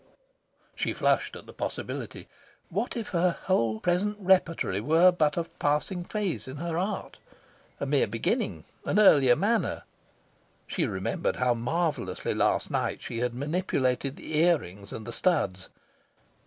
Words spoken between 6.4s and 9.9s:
in her art a mere beginning an earlier manner?